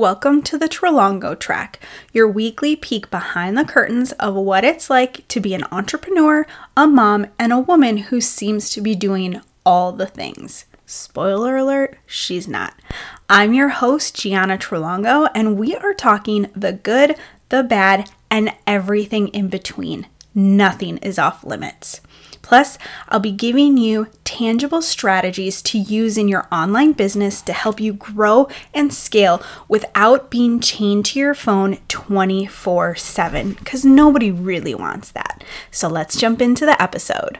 [0.00, 1.78] Welcome to the Tralongo Track,
[2.10, 6.86] your weekly peek behind the curtains of what it's like to be an entrepreneur, a
[6.86, 10.64] mom, and a woman who seems to be doing all the things.
[10.86, 12.72] Spoiler alert, she's not.
[13.28, 17.14] I'm your host, Giana Tralongo, and we are talking the good,
[17.50, 20.06] the bad, and everything in between.
[20.34, 22.00] Nothing is off limits.
[22.42, 22.78] Plus,
[23.08, 27.92] I'll be giving you tangible strategies to use in your online business to help you
[27.92, 35.10] grow and scale without being chained to your phone 24 7, because nobody really wants
[35.12, 35.44] that.
[35.70, 37.38] So let's jump into the episode.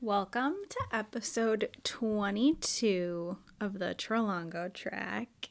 [0.00, 5.50] Welcome to episode 22 of the Tralongo track.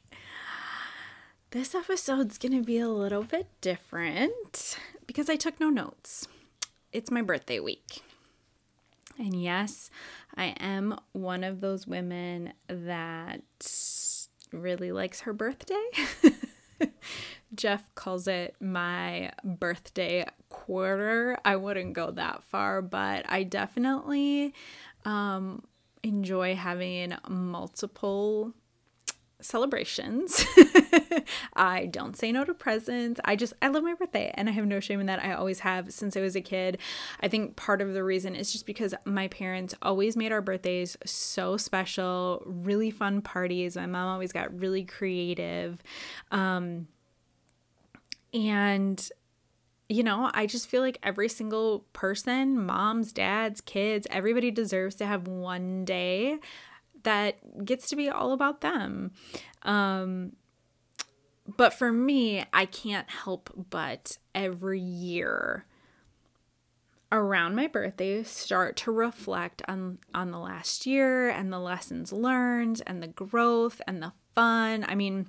[1.52, 6.26] This episode's to be a little bit different because I took no notes.
[6.92, 8.02] It's my birthday week.
[9.20, 9.90] And yes,
[10.34, 13.42] I am one of those women that
[14.50, 15.84] really likes her birthday.
[17.54, 21.36] Jeff calls it my birthday quarter.
[21.44, 24.54] I wouldn't go that far, but I definitely
[25.04, 25.64] um,
[26.02, 28.54] enjoy having multiple
[29.44, 30.44] celebrations.
[31.54, 33.20] I don't say no to presents.
[33.24, 35.22] I just I love my birthday and I have no shame in that.
[35.22, 36.78] I always have since I was a kid.
[37.20, 40.96] I think part of the reason is just because my parents always made our birthdays
[41.04, 43.76] so special, really fun parties.
[43.76, 45.82] My mom always got really creative.
[46.30, 46.88] Um
[48.32, 49.10] and
[49.88, 55.06] you know, I just feel like every single person, moms, dads, kids, everybody deserves to
[55.06, 56.38] have one day
[57.04, 59.12] that gets to be all about them.
[59.62, 60.32] Um,
[61.56, 65.64] but for me, I can't help but every year
[67.12, 72.82] around my birthday start to reflect on on the last year and the lessons learned
[72.86, 74.84] and the growth and the fun.
[74.86, 75.26] I mean,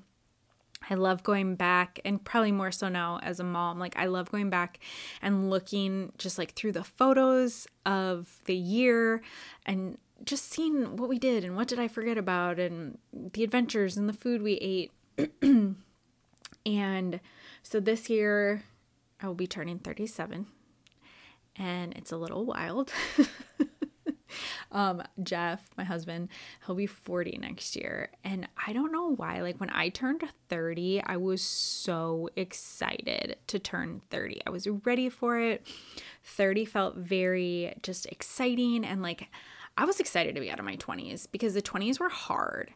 [0.89, 3.79] I love going back and probably more so now as a mom.
[3.79, 4.79] Like I love going back
[5.21, 9.21] and looking just like through the photos of the year
[9.65, 13.97] and just seeing what we did and what did I forget about and the adventures
[13.97, 14.91] and the food we ate.
[16.65, 17.19] and
[17.63, 18.63] so this year
[19.21, 20.47] I will be turning 37
[21.55, 22.91] and it's a little wild.
[24.71, 26.29] um Jeff, my husband,
[26.65, 31.01] he'll be 40 next year and I don't know why like when I turned 30,
[31.05, 34.41] I was so excited to turn 30.
[34.45, 35.67] I was ready for it.
[36.23, 39.27] 30 felt very just exciting and like
[39.77, 42.73] I was excited to be out of my 20s because the 20s were hard.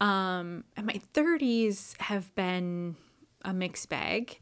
[0.00, 2.96] Um, and my 30s have been
[3.44, 4.40] a mixed bag,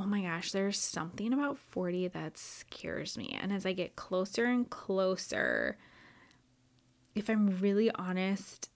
[0.00, 3.36] oh my gosh, there's something about 40 that scares me.
[3.40, 5.76] And as I get closer and closer,
[7.14, 8.70] if I'm really honest,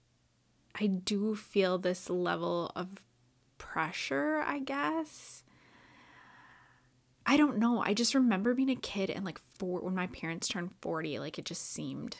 [0.79, 2.89] I do feel this level of
[3.57, 5.43] pressure, I guess.
[7.25, 7.81] I don't know.
[7.81, 11.39] I just remember being a kid and like four when my parents turned 40, like
[11.39, 12.17] it just seemed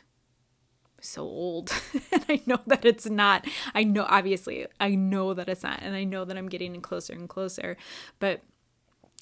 [1.00, 1.72] so old.
[2.12, 3.46] and I know that it's not.
[3.76, 7.14] I know obviously I know that it's not and I know that I'm getting closer
[7.14, 7.78] and closer.
[8.18, 8.42] But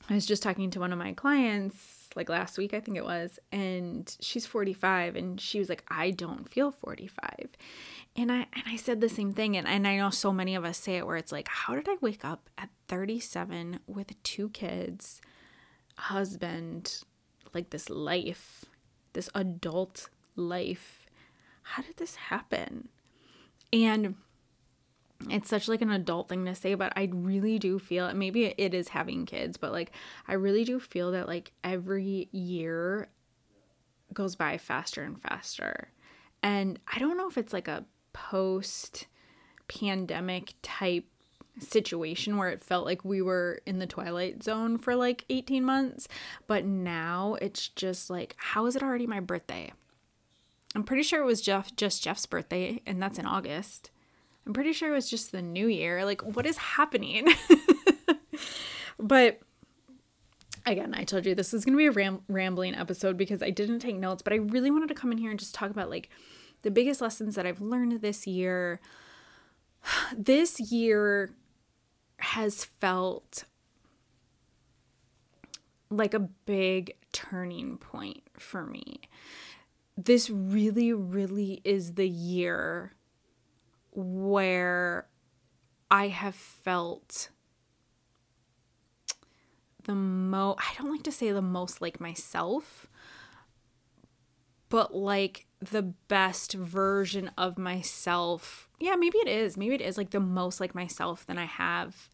[0.09, 3.03] I was just talking to one of my clients like last week I think it
[3.03, 7.49] was and she's 45 and she was like I don't feel 45.
[8.15, 10.65] And I and I said the same thing and, and I know so many of
[10.65, 14.49] us say it where it's like how did I wake up at 37 with two
[14.49, 15.21] kids,
[15.97, 17.03] husband,
[17.53, 18.65] like this life,
[19.13, 21.03] this adult life
[21.63, 22.89] how did this happen?
[23.71, 24.15] And
[25.29, 28.73] it's such like an adult thing to say, but I really do feel maybe it
[28.73, 29.91] is having kids, but like
[30.27, 33.09] I really do feel that like every year
[34.13, 35.89] goes by faster and faster.
[36.41, 39.07] And I don't know if it's like a post
[39.67, 41.05] pandemic type
[41.59, 46.07] situation where it felt like we were in the twilight zone for like 18 months,
[46.47, 49.71] but now it's just like how is it already my birthday?
[50.75, 53.91] I'm pretty sure it was Jeff just Jeff's birthday and that's in August.
[54.45, 56.05] I'm pretty sure it was just the new year.
[56.05, 57.27] Like what is happening?
[58.99, 59.39] but
[60.65, 63.49] again, I told you this is going to be a ram- rambling episode because I
[63.49, 65.89] didn't take notes, but I really wanted to come in here and just talk about
[65.89, 66.09] like
[66.61, 68.79] the biggest lessons that I've learned this year.
[70.15, 71.35] This year
[72.17, 73.45] has felt
[75.89, 79.01] like a big turning point for me
[79.97, 82.93] this really, really is the year
[83.95, 85.07] where
[85.89, 87.29] I have felt
[89.83, 92.87] the most, I don't like to say the most like myself,
[94.69, 98.69] but like the best version of myself.
[98.79, 99.55] Yeah, maybe it is.
[99.55, 102.09] Maybe it is like the most like myself than I have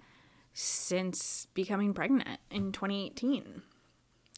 [0.53, 3.61] since becoming pregnant in 2018.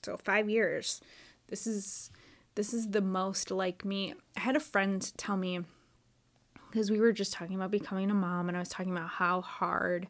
[0.03, 1.01] So 5 years.
[1.47, 2.11] This is
[2.55, 4.13] this is the most like me.
[4.37, 5.61] I had a friend tell me
[6.71, 9.41] because we were just talking about becoming a mom and I was talking about how
[9.41, 10.07] hard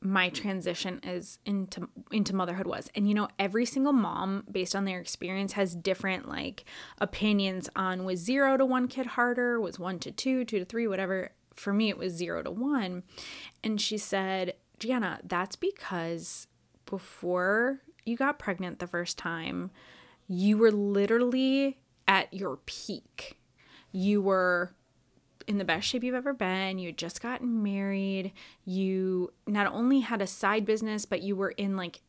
[0.00, 2.90] my transition is into into motherhood was.
[2.94, 6.64] And you know, every single mom based on their experience has different like
[6.98, 10.86] opinions on was 0 to 1 kid harder, was 1 to 2, 2 to 3,
[10.86, 11.30] whatever.
[11.54, 13.02] For me it was 0 to 1.
[13.64, 16.46] And she said, "Giana, that's because
[16.84, 19.70] before you got pregnant the first time,
[20.28, 23.38] you were literally at your peak.
[23.92, 24.75] You were
[25.46, 26.78] in the best shape you've ever been.
[26.78, 28.32] You had just gotten married.
[28.64, 32.00] You not only had a side business, but you were in like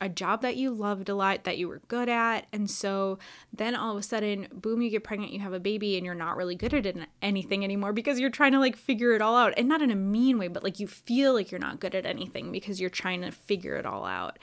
[0.00, 2.46] a job that you loved a lot, that you were good at.
[2.52, 3.18] And so
[3.52, 6.14] then all of a sudden, boom, you get pregnant, you have a baby, and you're
[6.14, 9.54] not really good at anything anymore because you're trying to like figure it all out.
[9.56, 12.06] And not in a mean way, but like you feel like you're not good at
[12.06, 14.38] anything because you're trying to figure it all out.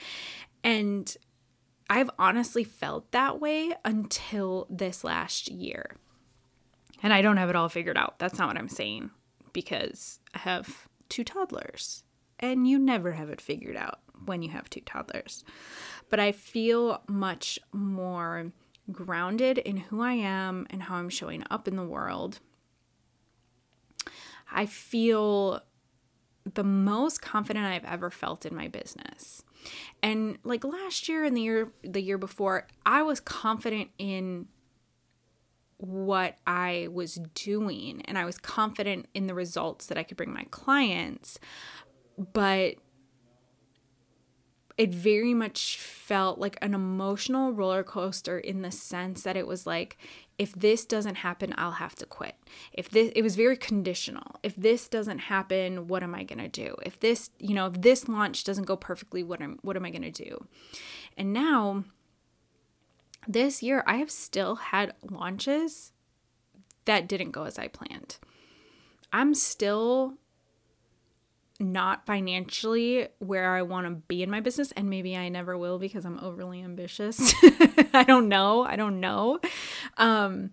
[0.64, 1.16] And
[1.90, 5.98] I've honestly felt that way until this last year.
[7.04, 8.20] And I don't have it all figured out.
[8.20, 9.12] That's not what I'm saying
[9.54, 12.04] because I have two toddlers
[12.40, 15.44] and you never have it figured out when you have two toddlers.
[16.10, 18.52] But I feel much more
[18.92, 22.40] grounded in who I am and how I'm showing up in the world.
[24.52, 25.62] I feel
[26.52, 29.44] the most confident I've ever felt in my business.
[30.02, 34.48] And like last year and the year the year before, I was confident in
[35.82, 40.34] what I was doing and I was confident in the results that I could bring
[40.34, 41.40] my clients.
[42.18, 42.76] But
[44.78, 49.68] it very much felt like an emotional roller coaster in the sense that it was
[49.68, 49.98] like
[50.38, 52.36] if this doesn't happen i'll have to quit.
[52.74, 54.38] If this it was very conditional.
[54.42, 56.76] If this doesn't happen what am i going to do?
[56.84, 59.92] If this you know if this launch doesn't go perfectly what am what am i
[59.92, 60.48] going to do?
[61.18, 61.84] And now
[63.28, 65.92] this year i have still had launches
[66.86, 68.18] that didn't go as i planned
[69.14, 70.16] i'm still
[71.62, 75.78] not financially where I want to be in my business and maybe I never will
[75.78, 77.34] because I'm overly ambitious.
[77.94, 78.64] I don't know.
[78.64, 79.40] I don't know.
[79.98, 80.52] Um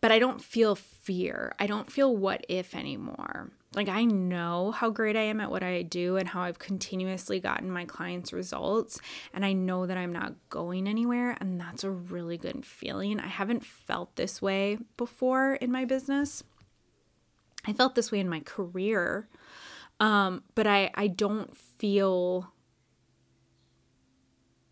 [0.00, 1.52] but I don't feel fear.
[1.58, 3.50] I don't feel what if anymore.
[3.74, 7.38] Like I know how great I am at what I do and how I've continuously
[7.38, 9.00] gotten my clients results
[9.32, 13.20] and I know that I'm not going anywhere and that's a really good feeling.
[13.20, 16.42] I haven't felt this way before in my business.
[17.64, 19.28] I felt this way in my career
[20.00, 22.50] um, but I I don't feel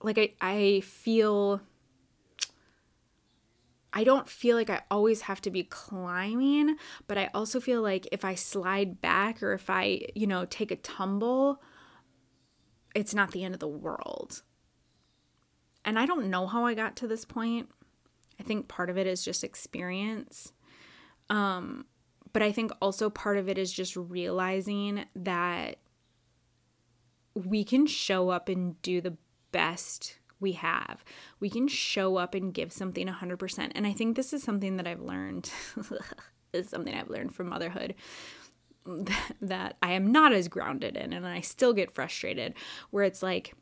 [0.02, 1.60] like I I feel
[3.92, 6.76] I don't feel like I always have to be climbing,
[7.06, 10.70] but I also feel like if I slide back or if I, you know, take
[10.70, 11.62] a tumble,
[12.94, 14.42] it's not the end of the world.
[15.84, 17.70] And I don't know how I got to this point.
[18.38, 20.52] I think part of it is just experience.
[21.30, 21.86] Um,
[22.32, 25.78] but I think also part of it is just realizing that
[27.34, 29.16] we can show up and do the
[29.50, 31.04] best we have.
[31.40, 33.72] We can show up and give something 100%.
[33.74, 35.50] And I think this is something that I've learned.
[36.52, 37.94] is something I've learned from motherhood
[39.42, 42.54] that I am not as grounded in and I still get frustrated
[42.90, 43.54] where it's like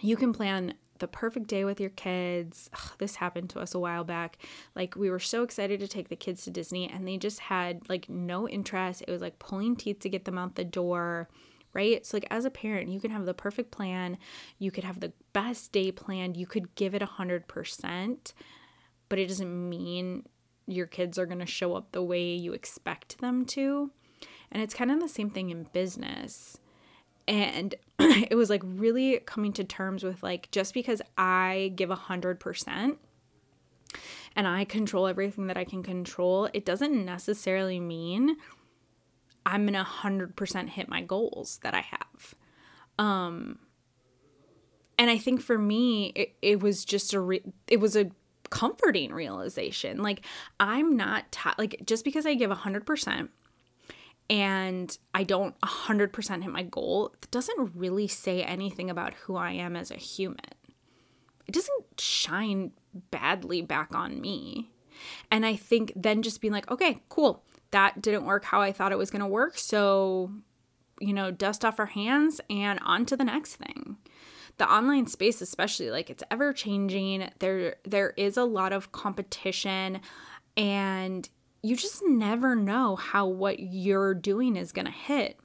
[0.00, 2.70] you can plan the perfect day with your kids.
[2.72, 4.38] Ugh, this happened to us a while back.
[4.74, 7.88] Like we were so excited to take the kids to Disney and they just had
[7.88, 9.02] like no interest.
[9.06, 11.28] It was like pulling teeth to get them out the door.
[11.76, 12.04] Right?
[12.04, 14.18] So like as a parent, you can have the perfect plan.
[14.58, 16.36] You could have the best day planned.
[16.36, 18.32] You could give it a hundred percent,
[19.08, 20.24] but it doesn't mean
[20.66, 23.90] your kids are gonna show up the way you expect them to.
[24.50, 26.58] And it's kind of the same thing in business
[27.28, 31.96] and it was like really coming to terms with like just because i give a
[31.96, 32.98] hundred percent
[34.34, 38.36] and i control everything that i can control it doesn't necessarily mean
[39.46, 42.34] i'm gonna hundred percent hit my goals that i have
[42.98, 43.58] um
[44.98, 48.10] and i think for me it, it was just a re- it was a
[48.50, 50.24] comforting realization like
[50.60, 53.30] i'm not t- like just because i give a hundred percent
[54.28, 59.52] and I don't 100% hit my goal, it doesn't really say anything about who I
[59.52, 60.40] am as a human.
[61.46, 62.72] It doesn't shine
[63.10, 64.70] badly back on me.
[65.30, 67.44] And I think then just being like, okay, cool,
[67.76, 69.58] that didn't work how I thought it was going to work.
[69.58, 70.30] So,
[70.98, 73.98] you know, dust off our hands and on to the next thing.
[74.56, 77.28] The online space especially like it's ever changing.
[77.38, 80.00] There there is a lot of competition
[80.56, 81.28] and
[81.62, 85.38] you just never know how what you're doing is going to hit.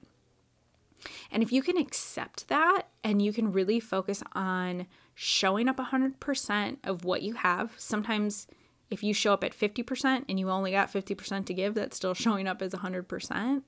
[1.31, 6.77] And if you can accept that and you can really focus on showing up 100%
[6.85, 8.47] of what you have, sometimes
[8.91, 12.13] if you show up at 50% and you only got 50% to give, that's still
[12.13, 13.63] showing up as 100%.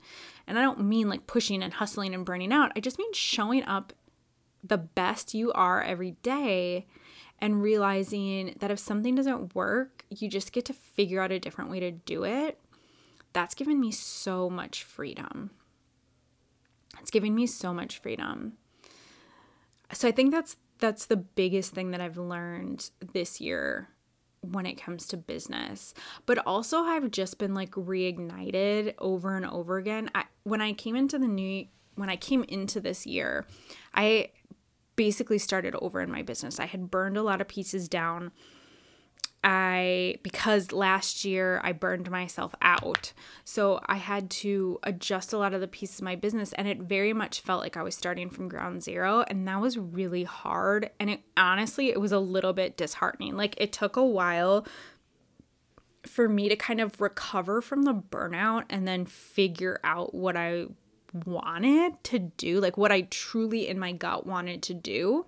[0.45, 2.73] And I don't mean like pushing and hustling and burning out.
[2.75, 3.93] I just mean showing up
[4.63, 6.85] the best you are every day
[7.39, 11.71] and realizing that if something doesn't work, you just get to figure out a different
[11.71, 12.59] way to do it.
[13.31, 15.51] That's given me so much freedom.
[16.99, 18.53] It's given me so much freedom.
[19.91, 23.89] So I think that's that's the biggest thing that I've learned this year
[24.51, 25.93] when it comes to business.
[26.25, 30.09] But also I've just been like reignited over and over again.
[30.13, 33.45] I, when I came into the new when I came into this year,
[33.93, 34.29] I
[34.95, 36.59] basically started over in my business.
[36.59, 38.31] I had burned a lot of pieces down.
[39.43, 43.11] I because last year I burned myself out.
[43.43, 46.79] So I had to adjust a lot of the pieces of my business and it
[46.79, 50.91] very much felt like I was starting from ground zero and that was really hard
[50.99, 53.35] and it honestly it was a little bit disheartening.
[53.35, 54.65] Like it took a while
[56.05, 60.67] for me to kind of recover from the burnout and then figure out what I
[61.25, 65.25] wanted to do, like what I truly in my gut wanted to do.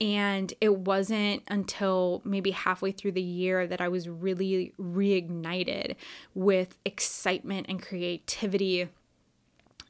[0.00, 5.96] And it wasn't until maybe halfway through the year that I was really reignited
[6.34, 8.88] with excitement and creativity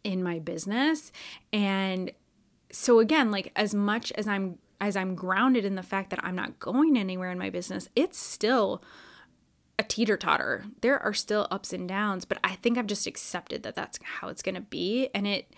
[0.02, 1.12] in my business.
[1.52, 2.10] And
[2.72, 6.34] so again, like as much as I'm as I'm grounded in the fact that I'm
[6.34, 8.82] not going anywhere in my business, it's still
[9.78, 10.64] a teeter totter.
[10.80, 14.28] There are still ups and downs, but I think I've just accepted that that's how
[14.28, 15.08] it's going to be.
[15.14, 15.52] And it,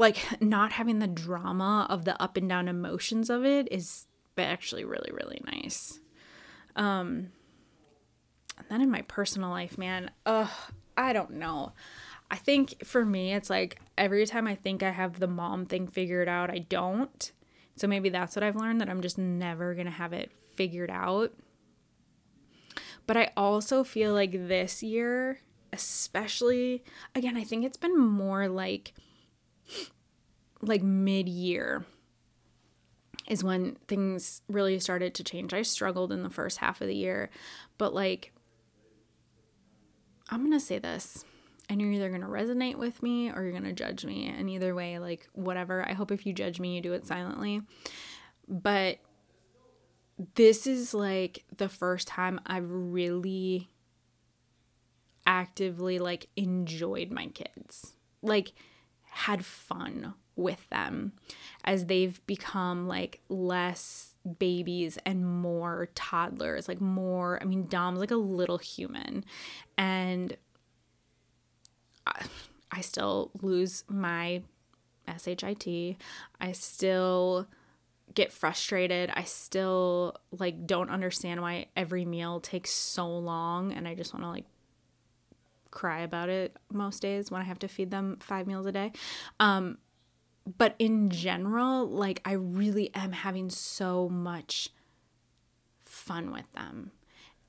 [0.00, 4.06] like, not having the drama of the up and down emotions of it is
[4.38, 6.00] actually really, really nice.
[6.74, 7.32] Um,
[8.56, 10.48] and then in my personal life, man, ugh,
[10.96, 11.72] I don't know.
[12.30, 15.86] I think for me, it's like every time I think I have the mom thing
[15.86, 17.30] figured out, I don't.
[17.76, 21.34] So maybe that's what I've learned that I'm just never to have it figured out.
[23.06, 25.40] But I also feel like this year,
[25.72, 28.94] especially, again, I think it's been more like
[30.62, 31.84] like mid-year
[33.28, 35.54] is when things really started to change.
[35.54, 37.30] I struggled in the first half of the year,
[37.78, 38.32] but like
[40.30, 41.24] I'm to say this
[41.70, 44.26] and you're either to resonate with me or you're to judge me.
[44.26, 45.88] And either way, like whatever.
[45.88, 47.62] I hope if you judge me, you do it silently.
[48.48, 48.98] But
[50.34, 53.70] this is like the first time I've really
[55.24, 57.94] actively like enjoyed my kids.
[58.20, 58.52] Like
[59.10, 61.12] had fun with them
[61.64, 68.10] as they've become like less babies and more toddlers, like more I mean Dom's like
[68.10, 69.24] a little human
[69.76, 70.36] and
[72.06, 72.22] I,
[72.70, 74.42] I still lose my
[75.08, 75.96] SHIT.
[76.40, 77.48] I still
[78.14, 79.10] get frustrated.
[79.14, 84.24] I still like don't understand why every meal takes so long and I just want
[84.24, 84.44] to like
[85.70, 88.92] cry about it most days when I have to feed them 5 meals a day.
[89.38, 89.78] Um
[90.56, 94.70] but in general, like I really am having so much
[95.84, 96.92] fun with them.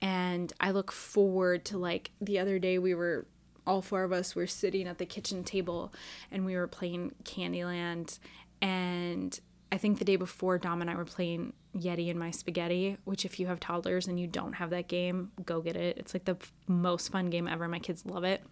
[0.01, 3.27] And I look forward to like the other day we were
[3.65, 5.93] all four of us were sitting at the kitchen table
[6.31, 8.17] and we were playing Candyland
[8.61, 9.39] and
[9.71, 13.25] I think the day before, Dom and I were playing Yeti in My Spaghetti, which,
[13.25, 15.97] if you have toddlers and you don't have that game, go get it.
[15.97, 17.67] It's like the f- most fun game ever.
[17.67, 18.43] My kids love it.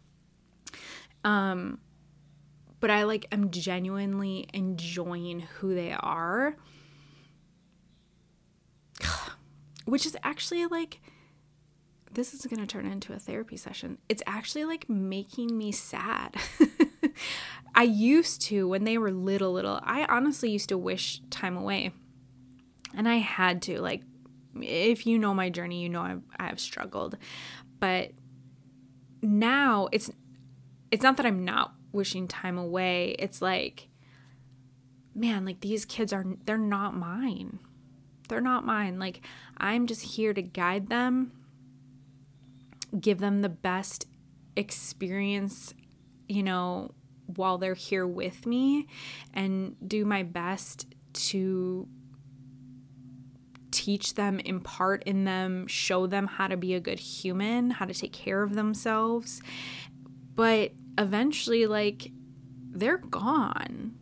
[1.23, 1.79] Um,
[2.79, 6.55] but I like am genuinely enjoying who they are,
[9.85, 11.01] which is actually like
[12.11, 13.97] this is going to turn into a therapy session.
[14.07, 16.35] It's actually like making me sad.
[17.75, 21.91] I used to, when they were little, little, I honestly used to wish time away.
[22.99, 23.79] And I had to.
[23.79, 24.01] Like,
[24.61, 27.17] if you know my journey, you know I've, I've struggled.
[27.79, 28.11] But
[29.21, 30.11] now it's
[30.91, 33.15] it's not that I'm not wishing time away.
[33.17, 33.87] It's like,
[35.15, 37.59] man, like these kids are they're not mine.
[38.27, 38.99] They're not mine.
[38.99, 39.21] Like
[39.57, 41.31] I'm just here to guide them,
[42.99, 44.07] give them the best
[44.57, 45.73] experience,
[46.27, 46.91] you know,
[47.27, 48.87] while they're here with me
[49.33, 51.87] and do my best to
[53.79, 57.93] teach them, impart in them, show them how to be a good human, how to
[57.93, 59.41] take care of themselves.
[60.35, 62.11] But eventually, like,
[62.71, 63.95] they're gone.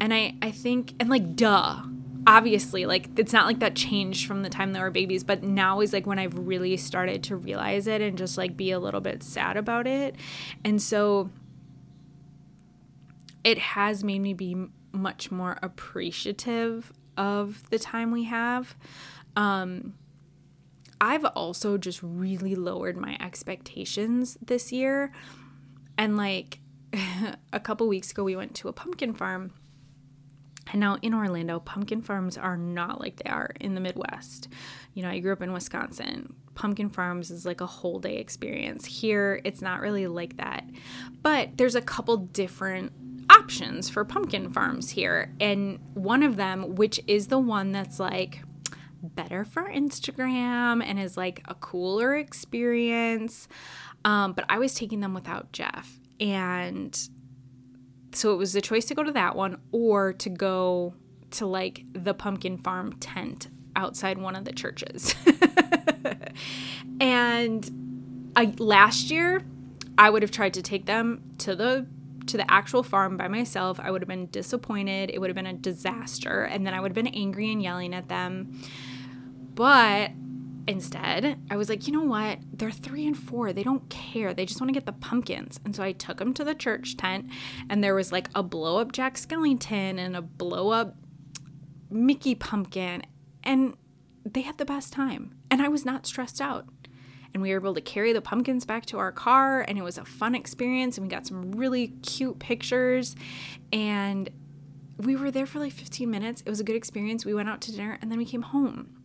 [0.00, 1.82] And I, I think, and like, duh,
[2.26, 5.82] obviously, like, it's not like that changed from the time they were babies, but now
[5.82, 9.02] is like when I've really started to realize it and just like be a little
[9.02, 10.16] bit sad about it.
[10.64, 11.28] And so,
[13.44, 14.56] it has made me be
[14.92, 18.74] much more appreciative of the time we have.
[19.36, 19.92] Um,
[21.02, 25.12] I've also just really lowered my expectations this year.
[25.98, 26.60] And like
[27.52, 29.52] a couple weeks ago, we went to a pumpkin farm.
[30.72, 34.48] And now in Orlando, pumpkin farms are not like they are in the Midwest.
[34.94, 36.34] You know, I grew up in Wisconsin.
[36.54, 38.86] Pumpkin farms is like a whole day experience.
[38.86, 40.64] Here, it's not really like that.
[41.22, 42.92] But there's a couple different
[43.40, 45.34] options for pumpkin farms here.
[45.40, 48.42] And one of them, which is the one that's like
[49.02, 53.48] better for Instagram and is like a cooler experience.
[54.04, 55.98] Um, but I was taking them without Jeff.
[56.20, 56.98] And
[58.12, 60.94] so it was a choice to go to that one or to go
[61.32, 65.14] to like the pumpkin farm tent outside one of the churches.
[67.00, 69.42] and I, last year,
[69.96, 71.86] I would have tried to take them to the
[72.30, 73.78] to the actual farm by myself.
[73.80, 75.10] I would have been disappointed.
[75.10, 76.42] It would have been a disaster.
[76.42, 78.60] And then I would have been angry and yelling at them.
[79.54, 80.12] But
[80.66, 82.38] instead, I was like, you know what?
[82.52, 83.52] They're three and four.
[83.52, 84.32] They don't care.
[84.32, 85.60] They just want to get the pumpkins.
[85.64, 87.30] And so I took them to the church tent,
[87.68, 90.96] and there was like a blow up Jack Skellington and a blow up
[91.90, 93.02] Mickey pumpkin.
[93.42, 93.76] And
[94.24, 95.36] they had the best time.
[95.50, 96.66] And I was not stressed out.
[97.32, 99.98] And we were able to carry the pumpkins back to our car, and it was
[99.98, 100.98] a fun experience.
[100.98, 103.14] And we got some really cute pictures.
[103.72, 104.28] And
[104.98, 106.42] we were there for like 15 minutes.
[106.44, 107.24] It was a good experience.
[107.24, 109.00] We went out to dinner, and then we came home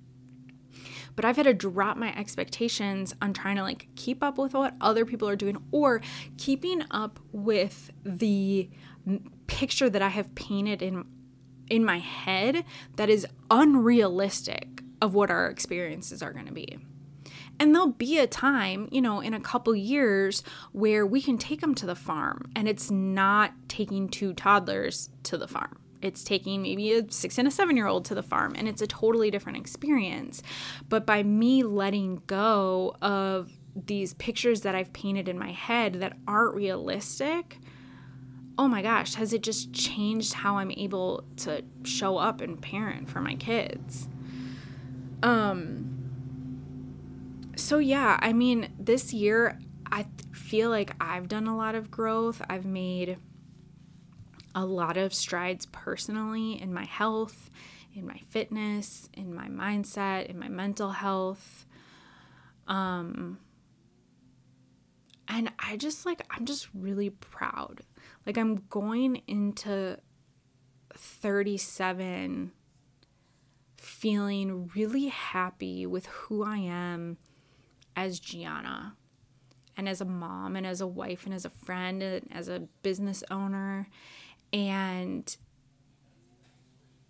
[1.15, 4.75] but I've had to drop my expectations on trying to like keep up with what
[4.81, 6.01] other people are doing or
[6.37, 8.69] keeping up with the
[9.47, 11.05] picture that I have painted in
[11.67, 12.63] in my head
[12.95, 16.77] that is unrealistic of what our experiences are going to be.
[17.59, 21.61] And there'll be a time, you know, in a couple years where we can take
[21.61, 25.79] them to the farm and it's not taking two toddlers to the farm.
[26.01, 28.81] It's taking maybe a six and a seven year old to the farm and it's
[28.81, 30.43] a totally different experience.
[30.89, 36.13] But by me letting go of these pictures that i've painted in my head that
[36.27, 37.59] aren't realistic
[38.57, 43.09] oh my gosh has it just changed how i'm able to show up and parent
[43.09, 44.07] for my kids?
[45.21, 45.84] Um
[47.55, 49.59] so yeah i mean this year
[49.91, 53.17] i feel like i've done a lot of growth i've made
[54.55, 57.49] a lot of strides personally in my health,
[57.93, 61.65] in my fitness, in my mindset, in my mental health.
[62.67, 63.37] Um
[65.27, 67.81] and I just like I'm just really proud.
[68.25, 69.99] Like I'm going into
[70.95, 72.53] 37
[73.75, 77.17] feeling really happy with who I am
[77.95, 78.93] as Giana
[79.77, 82.67] and as a mom and as a wife and as a friend and as a
[82.81, 83.87] business owner
[84.53, 85.35] and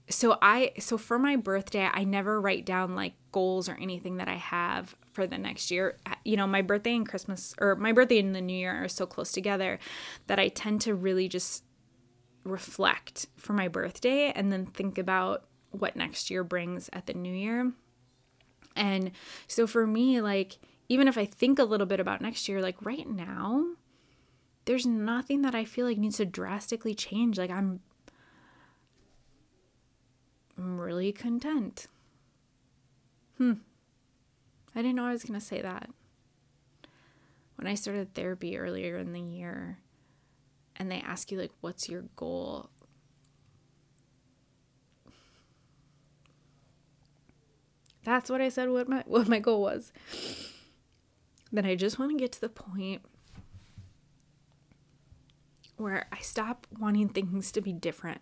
[0.10, 4.28] so I so for my birthday, I never write down like goals or anything that
[4.28, 5.98] I have for the next year.
[6.24, 9.06] You know, my birthday and Christmas or my birthday and the new year are so
[9.06, 9.80] close together
[10.28, 11.64] that I tend to really just
[12.44, 17.34] reflect for my birthday and then think about what next year brings at the new
[17.34, 17.72] year.
[18.76, 19.12] And
[19.48, 22.78] so for me, like even if I think a little bit about next year, like
[22.86, 23.66] right now,
[24.66, 27.38] there's nothing that I feel like needs to drastically change.
[27.38, 27.82] Like I'm
[30.58, 31.88] I'm really content.
[33.38, 33.54] Hmm.
[34.76, 35.90] I didn't know I was going to say that.
[37.58, 39.80] When I started therapy earlier in the year
[40.76, 42.70] and they ask you like what's your goal?
[48.04, 49.92] That's what I said what my what my goal was.
[51.52, 53.02] Then I just want to get to the point
[55.78, 58.22] where I stop wanting things to be different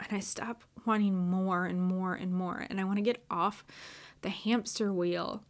[0.00, 2.66] and I stop wanting more and more and more.
[2.68, 3.64] And I want to get off
[4.22, 5.42] the hamster wheel.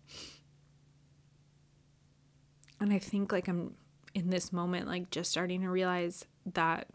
[2.80, 3.74] And I think like I'm
[4.14, 6.88] in this moment, like just starting to realize that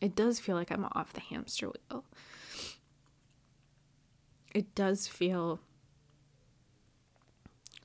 [0.00, 2.04] it does feel like I'm off the hamster wheel.
[4.54, 5.60] It does feel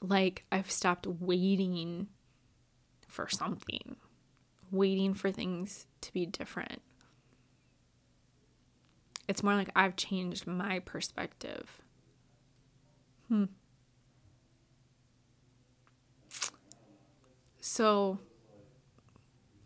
[0.02, 2.08] like I've stopped waiting
[3.08, 3.98] for something
[4.72, 6.82] waiting for things to be different.
[9.28, 11.82] It's more like I've changed my perspective.
[13.28, 13.46] Hmm.
[17.60, 18.20] So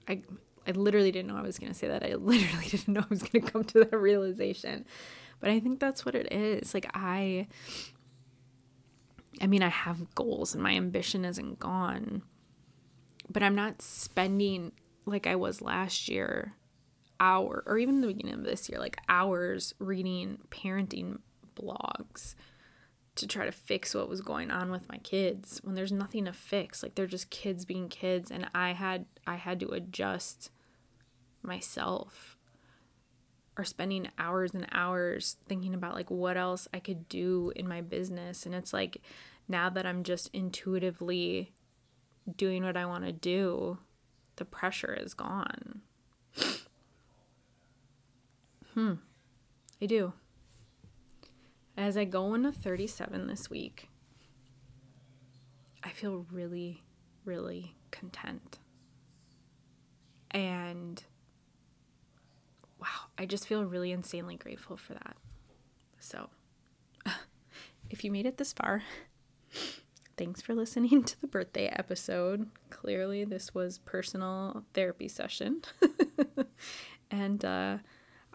[0.07, 0.21] I
[0.67, 2.03] I literally didn't know I was going to say that.
[2.03, 4.85] I literally didn't know I was going to come to that realization.
[5.39, 6.73] But I think that's what it is.
[6.73, 7.47] Like I
[9.41, 12.23] I mean, I have goals and my ambition isn't gone.
[13.29, 14.71] But I'm not spending
[15.05, 16.53] like I was last year,
[17.19, 21.19] hour or even the beginning of this year, like hours reading parenting
[21.55, 22.35] blogs
[23.15, 26.33] to try to fix what was going on with my kids when there's nothing to
[26.33, 30.51] fix like they're just kids being kids and i had i had to adjust
[31.41, 32.34] myself
[33.57, 37.81] or spending hours and hours thinking about like what else i could do in my
[37.81, 38.45] business.
[38.45, 39.01] And it's like
[39.47, 41.53] now that i'm just intuitively
[42.37, 43.77] doing what i want to do
[44.37, 45.81] the pressure is gone.
[48.73, 48.95] Hmm.
[49.81, 50.13] I do.
[51.77, 53.89] As I go into 37 this week,
[55.83, 56.83] I feel really,
[57.23, 58.59] really content.
[60.31, 61.01] And
[62.85, 65.17] wow, I just feel really insanely grateful for that.
[65.99, 66.29] So,
[67.89, 68.83] if you made it this far,
[70.17, 72.47] thanks for listening to the birthday episode.
[72.69, 75.63] Clearly, this was personal therapy session.
[77.11, 77.77] and uh,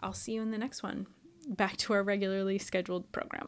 [0.01, 1.07] I'll see you in the next one
[1.47, 3.47] back to our regularly scheduled program.